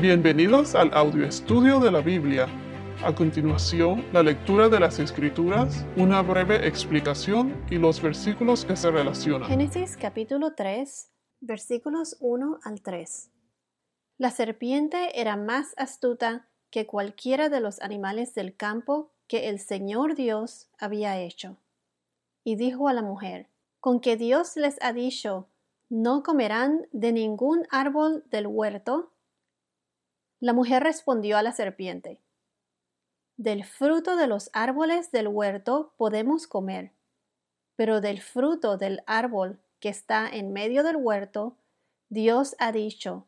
[0.00, 2.46] Bienvenidos al audio estudio de la Biblia.
[3.04, 8.92] A continuación, la lectura de las Escrituras, una breve explicación y los versículos que se
[8.92, 9.48] relacionan.
[9.48, 13.32] Génesis capítulo 3, versículos 1 al 3.
[14.18, 20.14] La serpiente era más astuta que cualquiera de los animales del campo que el Señor
[20.14, 21.56] Dios había hecho.
[22.44, 23.48] Y dijo a la mujer,
[23.80, 25.48] con que Dios les ha dicho,
[25.88, 29.12] no comerán de ningún árbol del huerto.
[30.40, 32.20] La mujer respondió a la serpiente,
[33.36, 36.92] Del fruto de los árboles del huerto podemos comer,
[37.74, 41.56] pero del fruto del árbol que está en medio del huerto,
[42.08, 43.26] Dios ha dicho,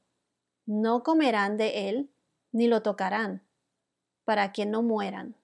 [0.67, 2.11] No comerán de él,
[2.53, 3.43] ni lo tocarán,
[4.25, 5.35] para que no mueran.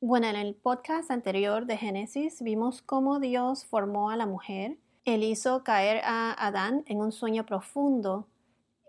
[0.00, 4.78] Bueno, en el podcast anterior de Génesis vimos cómo Dios formó a la mujer.
[5.04, 8.28] Él hizo caer a Adán en un sueño profundo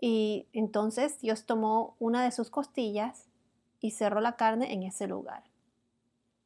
[0.00, 3.26] y entonces Dios tomó una de sus costillas
[3.80, 5.44] y cerró la carne en ese lugar.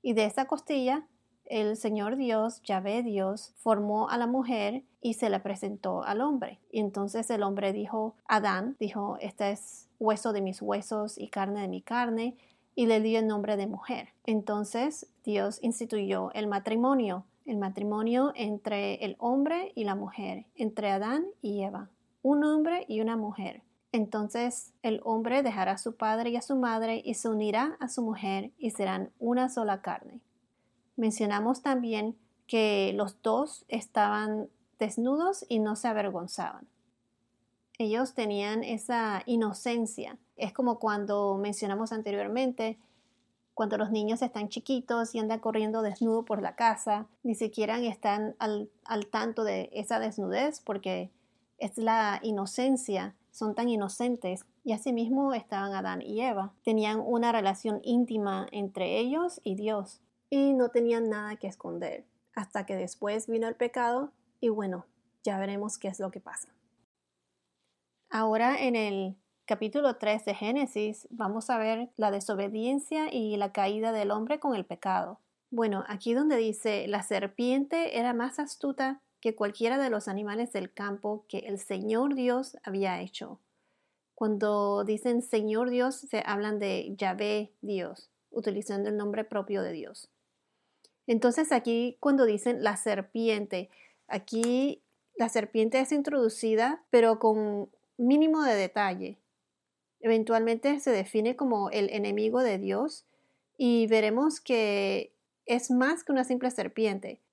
[0.03, 1.07] Y de esa costilla,
[1.47, 6.59] el Señor Dios, Yahvé Dios, formó a la mujer y se la presentó al hombre.
[6.71, 11.63] Y entonces el hombre dijo, Adán, dijo, este es hueso de mis huesos y carne
[11.63, 12.37] de mi carne,
[12.77, 14.09] y le dio el nombre de mujer.
[14.25, 21.25] Entonces Dios instituyó el matrimonio, el matrimonio entre el hombre y la mujer, entre Adán
[21.41, 21.89] y Eva
[22.25, 23.63] un hombre y una mujer.
[23.93, 27.89] Entonces el hombre dejará a su padre y a su madre y se unirá a
[27.89, 30.21] su mujer y serán una sola carne.
[30.97, 32.17] Mencionamos también
[32.47, 36.67] que los dos estaban desnudos y no se avergonzaban.
[37.79, 40.17] Ellos tenían esa inocencia.
[40.37, 42.79] Es como cuando mencionamos anteriormente,
[43.53, 48.35] cuando los niños están chiquitos y andan corriendo desnudo por la casa, ni siquiera están
[48.39, 51.11] al, al tanto de esa desnudez porque
[51.59, 54.47] es la inocencia, son tan inocentes.
[54.63, 56.55] Y asimismo estaban Adán y Eva.
[56.63, 60.01] Tenían una relación íntima entre ellos y Dios.
[60.31, 62.07] Y no tenían nada que esconder.
[62.35, 64.87] Hasta que después vino el pecado y bueno,
[65.23, 66.49] ya veremos qué es lo que pasa.
[68.11, 69.17] Ahora en el
[69.47, 74.55] capítulo 3 de Génesis vamos a ver la desobediencia y la caída del hombre con
[74.55, 75.21] el pecado.
[75.51, 80.71] Bueno, aquí donde dice la serpiente era más astuta que cualquiera de los animales del
[80.71, 83.41] campo que el Señor Dios había hecho.
[84.15, 90.11] Cuando dicen Señor Dios, se hablan de Yahvé Dios, utilizando el nombre propio de Dios.
[91.07, 93.71] Entonces aquí cuando dicen la serpiente,
[94.09, 94.83] aquí
[95.17, 99.17] la serpiente es introducida, pero con mínimo de detalle.
[100.01, 103.07] Eventualmente se define como el enemigo de Dios
[103.57, 105.15] y veremos que
[105.47, 107.24] es más que una simple serpiente.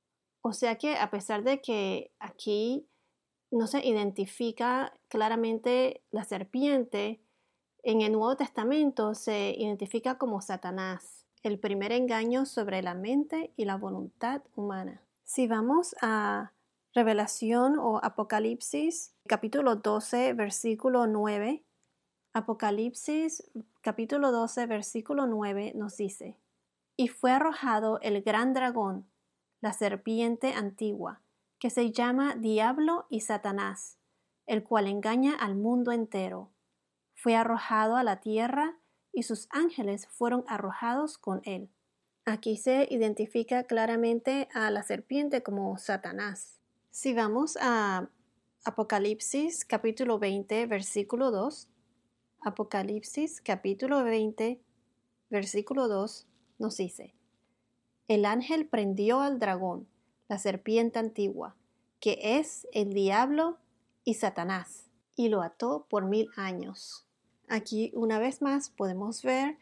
[0.41, 2.87] O sea que a pesar de que aquí
[3.51, 7.21] no se identifica claramente la serpiente,
[7.83, 13.65] en el Nuevo Testamento se identifica como Satanás, el primer engaño sobre la mente y
[13.65, 15.01] la voluntad humana.
[15.23, 16.53] Si vamos a
[16.93, 21.63] Revelación o Apocalipsis, capítulo 12, versículo 9,
[22.33, 23.49] Apocalipsis,
[23.81, 26.37] capítulo 12, versículo 9 nos dice,
[26.97, 29.07] y fue arrojado el gran dragón,
[29.61, 31.21] la serpiente antigua,
[31.59, 33.97] que se llama Diablo y Satanás,
[34.47, 36.49] el cual engaña al mundo entero.
[37.13, 38.79] Fue arrojado a la tierra
[39.13, 41.69] y sus ángeles fueron arrojados con él.
[42.25, 46.59] Aquí se identifica claramente a la serpiente como Satanás.
[46.89, 48.09] Si vamos a
[48.63, 51.67] Apocalipsis capítulo 20 versículo 2,
[52.41, 54.61] Apocalipsis capítulo 20
[55.29, 56.27] versículo 2
[56.59, 57.15] nos dice,
[58.11, 59.87] el ángel prendió al dragón,
[60.27, 61.55] la serpiente antigua,
[62.01, 63.57] que es el diablo
[64.03, 67.05] y Satanás, y lo ató por mil años.
[67.47, 69.57] Aquí una vez más podemos ver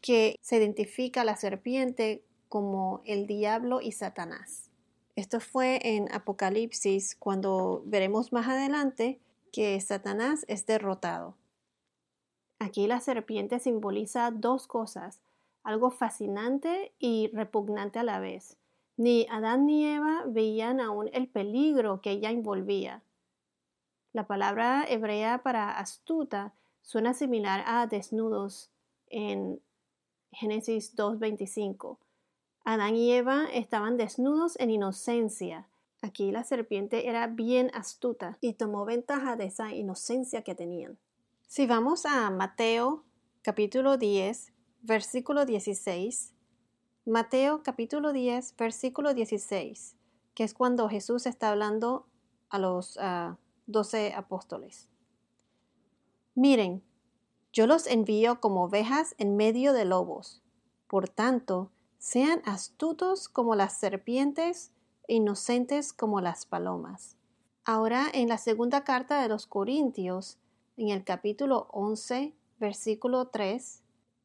[0.00, 4.68] que se identifica la serpiente como el diablo y Satanás.
[5.14, 9.20] Esto fue en Apocalipsis cuando veremos más adelante
[9.52, 11.36] que Satanás es derrotado.
[12.58, 15.20] Aquí la serpiente simboliza dos cosas,
[15.62, 18.56] algo fascinante y repugnante a la vez.
[18.96, 23.02] Ni Adán ni Eva veían aún el peligro que ella envolvía.
[24.12, 28.70] La palabra hebrea para astuta suena similar a desnudos
[29.08, 29.60] en
[30.32, 31.98] Génesis 2.25.
[32.64, 35.66] Adán y Eva estaban desnudos en inocencia.
[36.00, 40.98] Aquí la serpiente era bien astuta y tomó ventaja de esa inocencia que tenían.
[41.46, 43.04] Si vamos a Mateo
[43.42, 44.51] capítulo 10,
[44.82, 46.34] versículo 16,
[47.06, 49.96] Mateo capítulo 10, versículo 16,
[50.34, 52.06] que es cuando Jesús está hablando
[52.50, 52.98] a los
[53.66, 54.88] doce apóstoles.
[56.34, 56.82] Miren,
[57.52, 60.40] Yo los envío como ovejas en medio de lobos.
[60.88, 64.72] Por tanto, sean astutos como las serpientes
[65.06, 67.18] e inocentes como las palomas.
[67.64, 70.38] Ahora, en la segunda carta de los Corintios,
[70.78, 73.81] en el capítulo 11, versículo 3,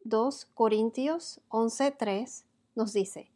[0.10, 2.46] 2 Corintios 11, 3,
[2.76, 3.30] nos dice,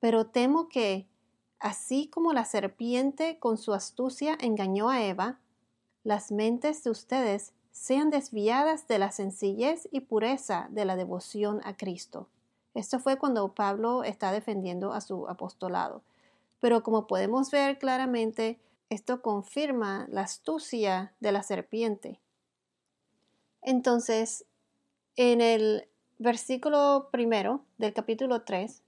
[0.00, 1.08] Pero temo que,
[1.58, 5.40] así como la serpiente con su astucia engañó a Eva,
[6.04, 11.74] las mentes de ustedes sean desviadas de la sencillez y pureza de la devoción a
[11.74, 12.28] Cristo.
[12.74, 16.02] Esto fue cuando Pablo está defendiendo a su apostolado.
[16.60, 18.60] Pero como podemos ver claramente,
[18.90, 22.20] esto confirma la astucia de la serpiente.
[23.62, 24.44] Entonces,
[25.16, 25.88] en el
[26.18, 28.82] versículo primero del capítulo 3,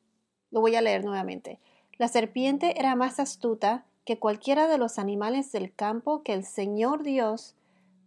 [0.50, 1.60] lo voy a leer nuevamente.
[1.98, 7.02] La serpiente era más astuta que cualquiera de los animales del campo que el Señor
[7.02, 7.54] Dios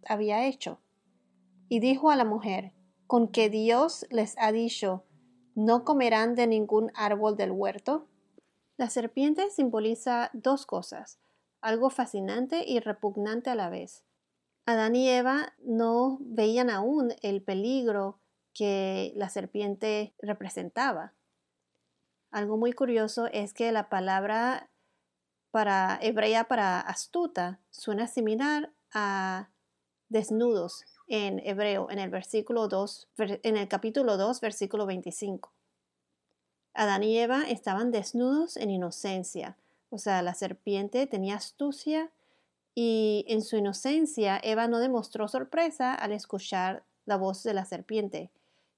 [0.06, 0.78] había hecho.
[1.68, 2.72] Y dijo a la mujer,
[3.06, 5.04] con que Dios les ha dicho,
[5.54, 8.06] no comerán de ningún árbol del huerto.
[8.76, 11.18] La serpiente simboliza dos cosas,
[11.60, 14.04] algo fascinante y repugnante a la vez.
[14.68, 18.20] Adán y Eva no veían aún el peligro
[18.52, 21.14] que la serpiente representaba.
[22.30, 24.68] Algo muy curioso es que la palabra
[25.50, 29.48] para hebrea para astuta suena similar a
[30.10, 35.50] desnudos en hebreo en el versículo 2 en el capítulo 2 versículo 25.
[36.74, 39.56] Adán y Eva estaban desnudos en inocencia,
[39.88, 42.12] o sea, la serpiente tenía astucia
[42.80, 48.30] y en su inocencia Eva no demostró sorpresa al escuchar la voz de la serpiente,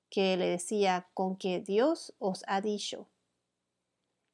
[0.09, 3.09] que le decía con que Dios os ha dicho.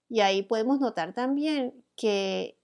[0.09, 2.57] Y ahí podemos notar también que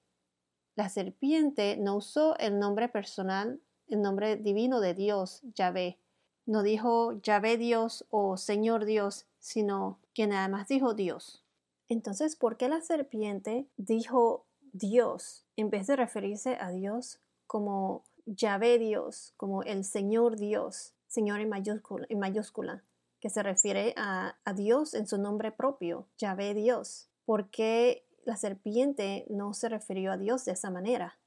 [0.77, 3.59] la serpiente no usó el nombre personal,
[3.89, 5.99] el nombre divino de Dios, Yahvé.
[6.47, 11.43] No dijo Yahvé Dios o Señor Dios, sino que nada más dijo Dios.
[11.89, 18.79] Entonces, ¿por qué la serpiente dijo Dios en vez de referirse a Dios como Yahvé
[18.79, 22.85] Dios, como el Señor Dios, Señor en mayúscula, en mayúscula
[23.21, 27.09] que se refiere a, a Dios en su nombre propio, Yahvé Dios?
[27.25, 31.19] ¿Por qué la serpiente no se refirió a Dios de esa manera?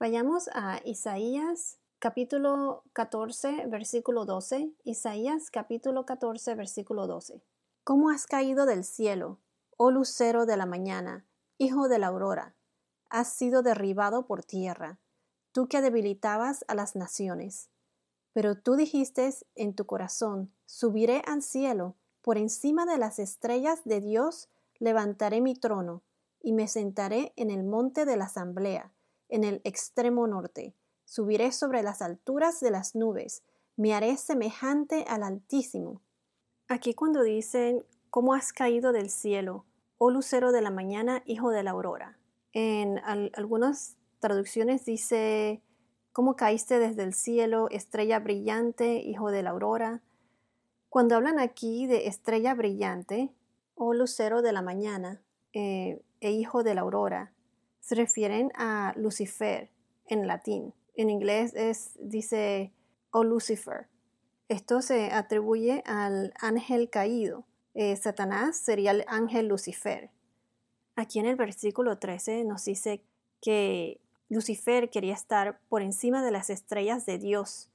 [0.00, 4.72] Vayamos a Isaías capítulo 14, versículo 12.
[4.82, 7.40] Isaías capítulo 14, versículo 12.
[7.84, 9.38] ¿Cómo has caído del cielo,
[9.76, 11.24] oh lucero de la mañana,
[11.58, 12.55] hijo de la aurora?
[13.08, 14.98] Has sido derribado por tierra,
[15.52, 17.70] tú que debilitabas a las naciones.
[18.32, 24.00] Pero tú dijiste en tu corazón, subiré al cielo, por encima de las estrellas de
[24.00, 24.48] Dios
[24.78, 26.02] levantaré mi trono,
[26.42, 28.92] y me sentaré en el monte de la asamblea,
[29.28, 30.74] en el extremo norte.
[31.04, 33.42] Subiré sobre las alturas de las nubes,
[33.76, 36.02] me haré semejante al Altísimo.
[36.68, 39.64] Aquí cuando dicen, ¿cómo has caído del cielo,
[39.98, 42.18] oh lucero de la mañana, hijo de la aurora?
[42.58, 45.60] En algunas traducciones dice,
[46.14, 50.00] ¿cómo caíste desde el cielo, estrella brillante, hijo de la aurora?
[50.88, 53.30] Cuando hablan aquí de estrella brillante,
[53.74, 55.20] o lucero de la mañana
[55.52, 57.34] eh, e hijo de la aurora
[57.80, 59.70] se refieren a Lucifer
[60.06, 60.72] en latín.
[60.94, 62.72] En inglés es, dice
[63.10, 63.88] o Lucifer.
[64.48, 67.44] Esto se atribuye al ángel caído.
[67.74, 70.10] Eh, Satanás sería el ángel Lucifer.
[70.96, 73.02] Aquí en el versículo 13 nos dice
[73.42, 74.00] que
[74.30, 77.68] Lucifer quería estar por encima de las estrellas de Dios.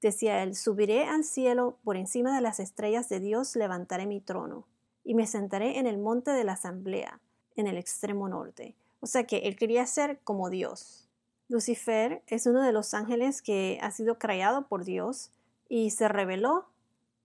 [0.00, 4.66] Decía él, subiré al cielo, por encima de las estrellas de Dios levantaré mi trono
[5.04, 7.20] y me sentaré en el monte de la asamblea,
[7.54, 8.74] en el extremo norte.
[9.00, 11.06] O sea que él quería ser como Dios.
[11.48, 15.30] Lucifer es uno de los ángeles que ha sido creado por Dios
[15.68, 16.64] y se rebeló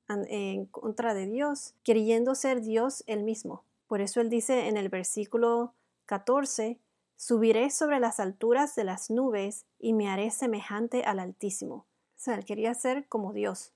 [0.10, 3.64] en contra de Dios, queriendo ser Dios él mismo.
[3.90, 5.74] Por eso él dice en el versículo
[6.06, 6.80] 14,
[7.18, 11.76] Subiré sobre las alturas de las nubes y me haré semejante al Altísimo.
[11.76, 13.74] O sea, él quería ser como Dios.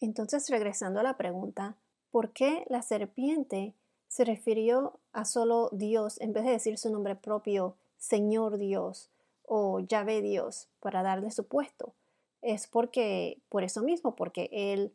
[0.00, 1.76] Entonces, regresando a la pregunta,
[2.10, 3.74] ¿Por qué la serpiente
[4.08, 9.10] se refirió a solo Dios en vez de decir su nombre propio, Señor Dios
[9.44, 11.94] o Yahvé Dios, para darle su puesto?
[12.42, 14.92] Es porque, por eso mismo, porque él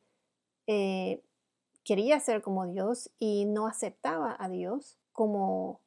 [0.67, 1.21] eh,
[1.86, 5.80] quería ser como Dios y no aceptaba a Dios como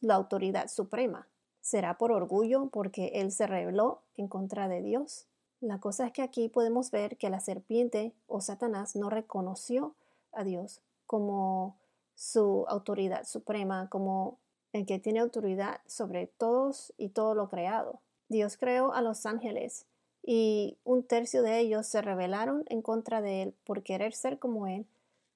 [0.00, 1.28] la autoridad suprema.
[1.62, 5.26] ¿Será por orgullo porque él se rebeló en contra de Dios?
[5.60, 9.94] La cosa es que aquí podemos ver que la serpiente o Satanás no reconoció
[10.32, 11.76] a Dios como
[12.14, 14.38] su autoridad suprema, como
[14.72, 18.00] el que tiene autoridad sobre todos y todo lo creado.
[18.28, 19.86] Dios creó a los ángeles
[20.22, 24.66] y un tercio de ellos se rebelaron en contra de él por querer ser como
[24.66, 24.86] él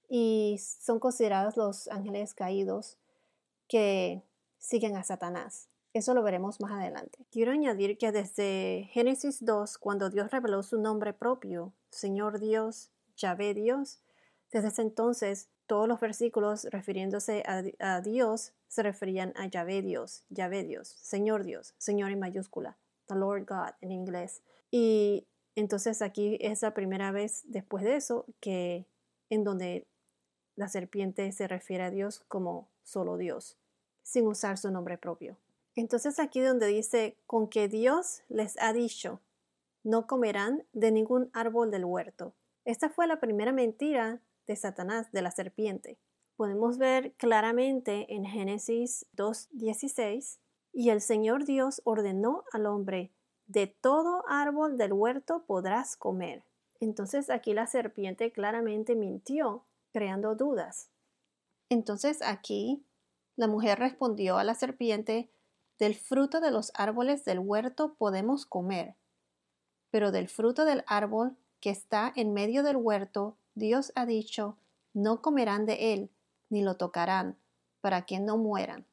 [0.08, 2.98] y son considerados los ángeles caídos
[3.68, 4.24] que
[4.58, 5.68] siguen a Satanás.
[5.92, 7.26] Eso lo veremos más adelante.
[7.30, 13.54] Quiero añadir que desde Génesis 2, cuando Dios reveló su nombre propio, Señor Dios, Yahvé
[13.54, 14.00] Dios,
[14.50, 17.42] desde ese entonces todos los versículos refiriéndose
[17.78, 23.14] a, Dios se referían a Yahvé Dios, Yahvé Dios, Señor Dios, Señor en mayúscula, the
[23.14, 24.42] Lord God en inglés.
[24.70, 28.86] Y entonces aquí es la primera vez después de eso que
[29.30, 29.86] en donde
[30.58, 33.56] la serpiente se refiere a Dios como solo Dios,
[34.02, 35.36] sin usar su nombre propio.
[35.76, 39.20] Entonces aquí donde dice, con que Dios les ha dicho,
[39.84, 42.34] no comerán de ningún árbol del huerto.
[42.64, 45.96] Esta fue la primera mentira de Satanás, de la serpiente.
[46.34, 50.38] Podemos ver claramente en Génesis 2.16,
[50.72, 53.12] y el Señor Dios ordenó al hombre,
[53.46, 56.42] de todo árbol del huerto podrás comer.
[56.80, 60.90] Entonces aquí la serpiente claramente mintió creando dudas.
[61.68, 62.84] Entonces aquí
[63.36, 65.30] la mujer respondió a la serpiente,
[65.78, 68.96] del fruto de los árboles del huerto podemos comer,
[69.90, 74.56] pero del fruto del árbol que está en medio del huerto, Dios ha dicho,
[74.92, 76.10] no comerán de él,
[76.50, 77.36] ni lo tocarán,
[77.80, 78.86] para que no mueran.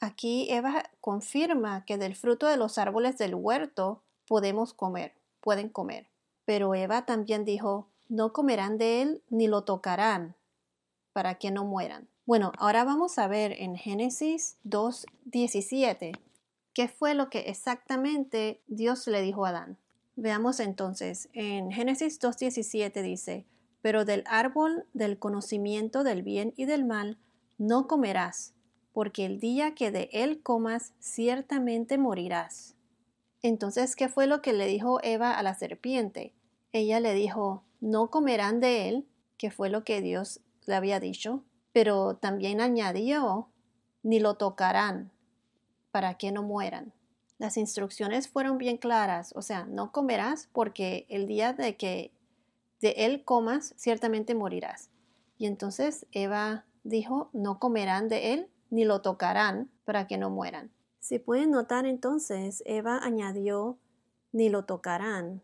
[0.00, 6.08] Aquí Eva confirma que del fruto de los árboles del huerto podemos comer, pueden comer.
[6.44, 10.36] Pero Eva también dijo, no comerán de él ni lo tocarán,
[11.14, 12.08] para que no mueran.
[12.26, 16.12] Bueno, ahora vamos a ver en Génesis 2.17
[16.74, 19.78] qué fue lo que exactamente Dios le dijo a Adán.
[20.14, 23.46] Veamos entonces, en Génesis 2.17 dice,
[23.80, 27.18] pero del árbol del conocimiento del bien y del mal
[27.56, 28.52] no comerás,
[28.92, 32.76] porque el día que de él comas ciertamente morirás.
[33.40, 36.34] Entonces, ¿qué fue lo que le dijo Eva a la serpiente?
[36.72, 41.42] Ella le dijo, no comerán de él, que fue lo que Dios le había dicho,
[41.72, 43.48] pero también añadió,
[44.04, 45.10] ni lo tocarán,
[45.90, 46.92] para que no mueran.
[47.38, 52.12] Las instrucciones fueron bien claras, o sea, no comerás porque el día de que
[52.80, 54.90] de él comas, ciertamente morirás.
[55.36, 60.70] Y entonces Eva dijo, no comerán de él ni lo tocarán para que no mueran.
[61.00, 63.76] Si pueden notar entonces, Eva añadió,
[64.30, 65.42] ni lo tocarán,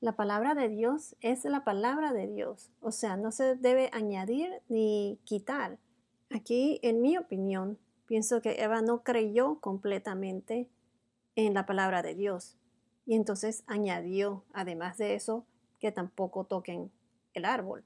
[0.00, 4.50] la palabra de Dios es la palabra de Dios, o sea, no se debe añadir
[4.68, 5.78] ni quitar.
[6.30, 10.68] Aquí, en mi opinión, pienso que Eva no creyó completamente
[11.34, 12.56] en la palabra de Dios
[13.06, 15.46] y entonces añadió, además de eso,
[15.78, 16.90] que tampoco toquen
[17.34, 17.84] el árbol.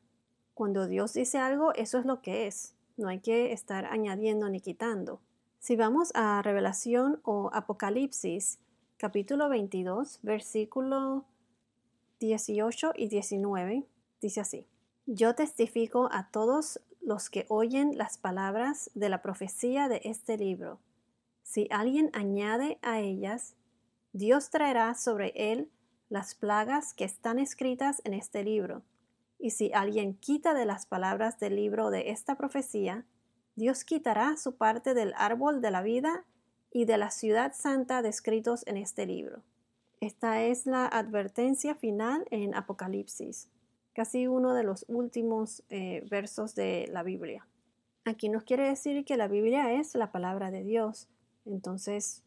[0.54, 4.60] Cuando Dios dice algo, eso es lo que es, no hay que estar añadiendo ni
[4.60, 5.20] quitando.
[5.58, 8.58] Si vamos a Revelación o Apocalipsis,
[8.96, 11.26] capítulo 22, versículo
[12.20, 13.86] 18 y 19
[14.20, 14.66] dice así,
[15.06, 20.78] Yo testifico a todos los que oyen las palabras de la profecía de este libro.
[21.42, 23.56] Si alguien añade a ellas,
[24.12, 25.70] Dios traerá sobre él
[26.10, 28.82] las plagas que están escritas en este libro.
[29.38, 33.06] Y si alguien quita de las palabras del libro de esta profecía,
[33.56, 36.24] Dios quitará su parte del árbol de la vida
[36.70, 39.42] y de la ciudad santa descritos en este libro.
[40.00, 43.50] Esta es la advertencia final en Apocalipsis,
[43.92, 47.46] casi uno de los últimos eh, versos de la Biblia.
[48.06, 51.10] Aquí nos quiere decir que la Biblia es la palabra de Dios,
[51.44, 52.22] entonces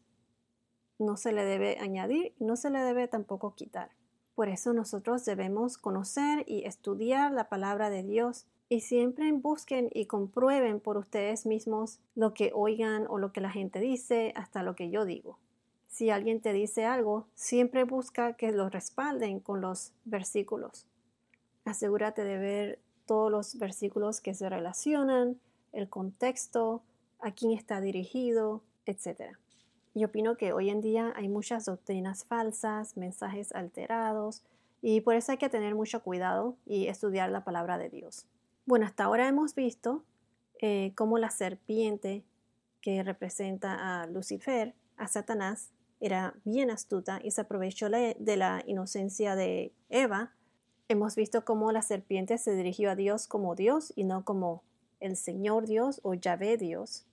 [1.00, 3.90] no se le debe añadir no se le debe tampoco quitar.
[4.36, 10.06] Por eso nosotros debemos conocer y estudiar la palabra de Dios y siempre busquen y
[10.06, 14.76] comprueben por ustedes mismos lo que oigan o lo que la gente dice, hasta lo
[14.76, 15.40] que yo digo
[15.94, 20.88] si alguien te dice algo, siempre busca que lo respalden con los versículos.
[21.64, 25.38] Asegúrate de ver todos los versículos que se relacionan,
[25.70, 26.82] el contexto,
[27.20, 29.36] a quién está dirigido, etc.
[29.94, 34.42] Yo opino que hoy en día hay muchas doctrinas falsas, mensajes alterados,
[34.82, 38.26] y por eso hay que tener mucho cuidado y estudiar la palabra de Dios.
[38.66, 40.02] Bueno, hasta ahora hemos visto
[40.60, 42.24] eh, cómo la serpiente
[42.80, 45.70] que representa a Lucifer, a Satanás,
[46.00, 50.34] era bien astuta y se aprovechó de la inocencia de Eva.
[50.88, 54.62] Hemos visto cómo la serpiente se dirigió a Dios como Dios y no como
[55.00, 57.06] el Señor Dios o Yahvé Dios.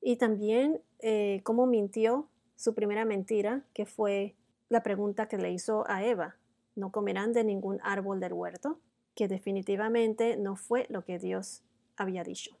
[0.00, 4.36] Y también eh, cómo mintió su primera mentira, que fue
[4.68, 6.36] la pregunta que le hizo a Eva,
[6.74, 8.80] ¿no comerán de ningún árbol del huerto?
[9.14, 11.62] Que definitivamente no fue lo que Dios
[11.96, 12.56] había dicho.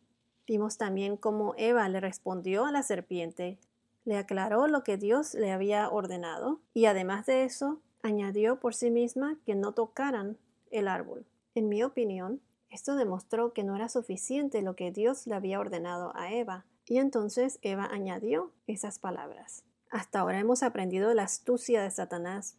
[0.46, 3.58] Vimos también cómo Eva le respondió a la serpiente
[4.04, 8.90] le aclaró lo que Dios le había ordenado y además de eso añadió por sí
[8.90, 10.36] misma que no tocaran
[10.70, 11.26] el árbol.
[11.54, 16.12] En mi opinión, esto demostró que no era suficiente lo que Dios le había ordenado
[16.16, 19.64] a Eva, y entonces Eva añadió esas palabras.
[19.90, 22.58] Hasta ahora hemos aprendido la astucia de Satanás,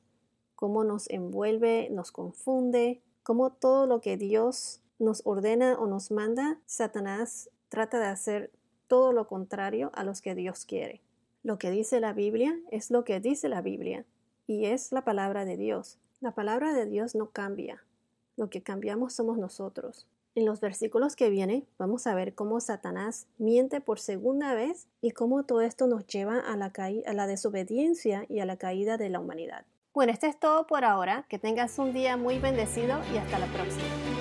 [0.55, 6.59] cómo nos envuelve, nos confunde, cómo todo lo que Dios nos ordena o nos manda,
[6.65, 8.51] Satanás trata de hacer
[8.87, 11.04] todo lo contrario a lo que Dios quiere.
[11.45, 14.03] Lo que dice la Biblia es lo que dice la Biblia
[14.47, 15.99] y es la palabra de Dios.
[16.19, 17.83] La palabra de Dios no cambia.
[18.35, 20.07] Lo que cambiamos somos nosotros.
[20.33, 25.11] En los versículos que vienen vamos a ver cómo Satanás miente por segunda vez y
[25.11, 26.73] cómo todo esto nos lleva a la,
[27.05, 29.67] a la desobediencia y a la caída de la humanidad.
[29.93, 31.27] Bueno, esto es todo por ahora.
[31.29, 34.14] Que tengas un día muy bendecido y hasta la próxima.